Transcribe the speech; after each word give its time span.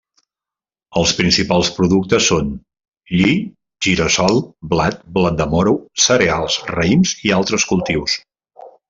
Els 0.99 1.11
principals 1.17 1.67
productes 1.75 2.29
són: 2.31 2.47
lli, 3.19 3.35
gira-sol, 3.89 4.41
blat, 4.73 5.05
blat 5.19 5.37
de 5.43 5.47
moro, 5.53 5.75
cereals, 6.07 6.57
raïms 6.73 7.13
i 7.29 7.35
altres 7.41 7.69
cultius. 7.75 8.17